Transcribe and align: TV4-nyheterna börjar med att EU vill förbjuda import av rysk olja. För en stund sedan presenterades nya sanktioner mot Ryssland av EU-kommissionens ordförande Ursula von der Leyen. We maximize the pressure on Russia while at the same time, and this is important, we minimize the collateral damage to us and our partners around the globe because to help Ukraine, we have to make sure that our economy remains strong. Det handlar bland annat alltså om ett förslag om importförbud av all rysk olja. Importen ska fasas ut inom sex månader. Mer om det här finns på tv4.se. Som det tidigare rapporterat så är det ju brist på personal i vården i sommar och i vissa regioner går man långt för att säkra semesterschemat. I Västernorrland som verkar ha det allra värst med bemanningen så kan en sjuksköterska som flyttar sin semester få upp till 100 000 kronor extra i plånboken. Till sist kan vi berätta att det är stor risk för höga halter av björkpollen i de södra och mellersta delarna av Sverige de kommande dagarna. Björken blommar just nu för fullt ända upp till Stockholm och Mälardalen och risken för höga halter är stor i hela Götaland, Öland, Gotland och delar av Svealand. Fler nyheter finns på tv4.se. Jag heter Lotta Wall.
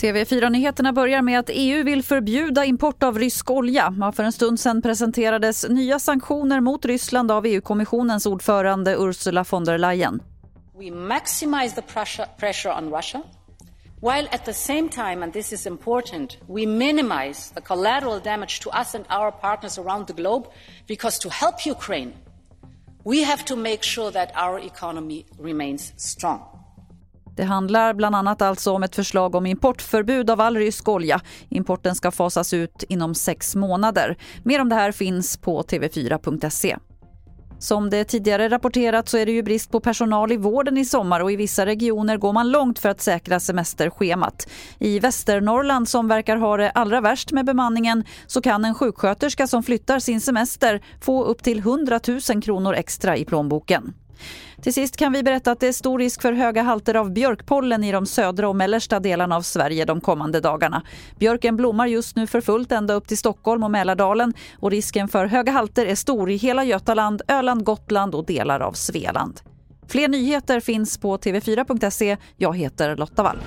TV4-nyheterna 0.00 0.92
börjar 0.92 1.22
med 1.22 1.38
att 1.38 1.50
EU 1.52 1.84
vill 1.84 2.02
förbjuda 2.02 2.64
import 2.64 3.02
av 3.02 3.18
rysk 3.18 3.50
olja. 3.50 4.12
För 4.16 4.22
en 4.22 4.32
stund 4.32 4.60
sedan 4.60 4.82
presenterades 4.82 5.68
nya 5.68 5.98
sanktioner 5.98 6.60
mot 6.60 6.84
Ryssland 6.84 7.30
av 7.30 7.46
EU-kommissionens 7.46 8.26
ordförande 8.26 8.96
Ursula 8.98 9.44
von 9.50 9.64
der 9.64 9.78
Leyen. 9.78 10.22
We 10.78 10.90
maximize 10.90 11.74
the 11.74 11.82
pressure 12.38 12.74
on 12.78 12.90
Russia 12.90 13.22
while 14.04 14.28
at 14.32 14.44
the 14.44 14.52
same 14.52 14.88
time, 14.88 15.22
and 15.22 15.32
this 15.32 15.52
is 15.52 15.66
important, 15.66 16.36
we 16.46 16.66
minimize 16.66 17.50
the 17.54 17.60
collateral 17.60 18.20
damage 18.20 18.60
to 18.60 18.70
us 18.70 18.94
and 18.94 19.04
our 19.08 19.32
partners 19.32 19.78
around 19.78 20.06
the 20.06 20.12
globe 20.12 20.46
because 20.86 21.18
to 21.18 21.30
help 21.30 21.66
Ukraine, 21.66 22.12
we 23.04 23.24
have 23.24 23.44
to 23.44 23.56
make 23.56 23.82
sure 23.82 24.10
that 24.10 24.28
our 24.36 24.66
economy 24.66 25.24
remains 25.40 25.92
strong. 25.96 26.40
Det 27.36 27.44
handlar 27.44 27.94
bland 27.94 28.16
annat 28.16 28.42
alltså 28.42 28.72
om 28.72 28.82
ett 28.82 28.96
förslag 28.96 29.34
om 29.34 29.46
importförbud 29.46 30.30
av 30.30 30.40
all 30.40 30.56
rysk 30.56 30.88
olja. 30.88 31.20
Importen 31.48 31.94
ska 31.94 32.10
fasas 32.10 32.52
ut 32.52 32.84
inom 32.88 33.14
sex 33.14 33.54
månader. 33.54 34.16
Mer 34.42 34.60
om 34.60 34.68
det 34.68 34.74
här 34.74 34.92
finns 34.92 35.36
på 35.36 35.62
tv4.se. 35.62 36.76
Som 37.58 37.90
det 37.90 38.04
tidigare 38.04 38.48
rapporterat 38.48 39.08
så 39.08 39.18
är 39.18 39.26
det 39.26 39.32
ju 39.32 39.42
brist 39.42 39.70
på 39.70 39.80
personal 39.80 40.32
i 40.32 40.36
vården 40.36 40.78
i 40.78 40.84
sommar 40.84 41.20
och 41.20 41.32
i 41.32 41.36
vissa 41.36 41.66
regioner 41.66 42.16
går 42.16 42.32
man 42.32 42.50
långt 42.50 42.78
för 42.78 42.88
att 42.88 43.00
säkra 43.00 43.40
semesterschemat. 43.40 44.48
I 44.78 44.98
Västernorrland 44.98 45.88
som 45.88 46.08
verkar 46.08 46.36
ha 46.36 46.56
det 46.56 46.70
allra 46.70 47.00
värst 47.00 47.32
med 47.32 47.44
bemanningen 47.44 48.04
så 48.26 48.40
kan 48.40 48.64
en 48.64 48.74
sjuksköterska 48.74 49.46
som 49.46 49.62
flyttar 49.62 49.98
sin 49.98 50.20
semester 50.20 50.82
få 51.00 51.24
upp 51.24 51.42
till 51.42 51.58
100 51.58 52.00
000 52.28 52.42
kronor 52.42 52.74
extra 52.74 53.16
i 53.16 53.24
plånboken. 53.24 53.94
Till 54.62 54.74
sist 54.74 54.96
kan 54.96 55.12
vi 55.12 55.22
berätta 55.22 55.52
att 55.52 55.60
det 55.60 55.66
är 55.68 55.72
stor 55.72 55.98
risk 55.98 56.22
för 56.22 56.32
höga 56.32 56.62
halter 56.62 56.94
av 56.94 57.12
björkpollen 57.12 57.84
i 57.84 57.92
de 57.92 58.06
södra 58.06 58.48
och 58.48 58.56
mellersta 58.56 59.00
delarna 59.00 59.36
av 59.36 59.42
Sverige 59.42 59.84
de 59.84 60.00
kommande 60.00 60.40
dagarna. 60.40 60.82
Björken 61.18 61.56
blommar 61.56 61.86
just 61.86 62.16
nu 62.16 62.26
för 62.26 62.40
fullt 62.40 62.72
ända 62.72 62.94
upp 62.94 63.08
till 63.08 63.18
Stockholm 63.18 63.62
och 63.62 63.70
Mälardalen 63.70 64.34
och 64.58 64.70
risken 64.70 65.08
för 65.08 65.26
höga 65.26 65.52
halter 65.52 65.86
är 65.86 65.94
stor 65.94 66.30
i 66.30 66.36
hela 66.36 66.64
Götaland, 66.64 67.22
Öland, 67.28 67.64
Gotland 67.64 68.14
och 68.14 68.26
delar 68.26 68.60
av 68.60 68.72
Svealand. 68.72 69.40
Fler 69.88 70.08
nyheter 70.08 70.60
finns 70.60 70.98
på 70.98 71.16
tv4.se. 71.16 72.16
Jag 72.36 72.56
heter 72.56 72.96
Lotta 72.96 73.22
Wall. 73.22 73.38